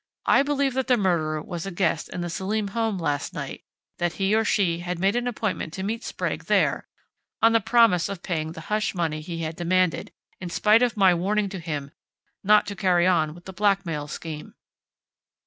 [0.25, 3.63] I believe that the murderer was a guest in the Selim home last night,
[3.99, 6.87] that he or she had made an appointment to meet Sprague there,
[7.39, 11.13] on the promise of paying the hush money he had demanded, in spite of my
[11.13, 11.91] warning to him
[12.43, 14.55] not to carry on with the blackmail scheme.